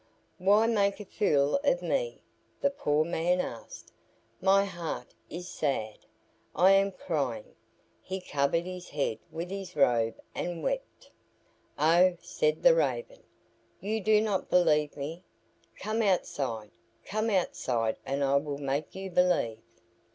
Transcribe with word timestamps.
"Why 0.39 0.65
make 0.65 0.99
a 0.99 1.05
fool 1.05 1.57
of 1.63 1.83
me?" 1.83 2.23
the 2.59 2.71
poor 2.71 3.05
man 3.05 3.39
asked. 3.39 3.93
"My 4.41 4.65
heart 4.65 5.13
is 5.29 5.47
sad. 5.47 5.99
I 6.55 6.71
am 6.71 6.91
crying." 6.91 7.53
He 8.01 8.19
covered 8.19 8.65
his 8.65 8.89
head 8.89 9.19
with 9.31 9.51
his 9.51 9.75
robe 9.75 10.19
and 10.33 10.63
wept. 10.63 11.11
"Oh," 11.77 12.17
said 12.19 12.63
the 12.63 12.73
Raven, 12.73 13.21
"you 13.79 14.01
do 14.01 14.21
not 14.21 14.49
believe 14.49 14.97
me. 14.97 15.23
Come 15.79 16.01
outside, 16.01 16.71
come 17.05 17.29
outside, 17.29 17.95
and 18.03 18.23
I 18.23 18.37
will 18.37 18.57
make 18.57 18.95
you 18.95 19.11
believe." 19.11 19.59